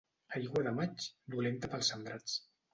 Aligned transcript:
Aigua 0.39 0.63
de 0.69 0.71
maig, 0.79 1.05
dolenta 1.37 1.73
pels 1.77 1.95
sembrats. 1.95 2.43